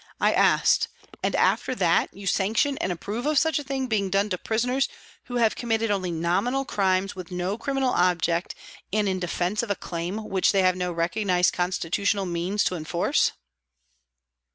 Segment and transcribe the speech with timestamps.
[0.19, 0.87] I asked,"
[1.23, 4.89] And after that you sanction and approve of such a thing being done to prisoners
[5.25, 8.55] who have committed only nominal crimes with no criminal object
[8.91, 13.33] and in defence of a claim which they have no recognised constitutional means to enforce